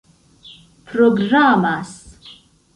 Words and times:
programas 0.95 1.93